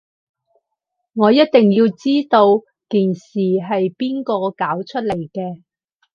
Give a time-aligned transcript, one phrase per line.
[1.13, 5.61] 我一定要知道件事係邊個搞出嚟嘅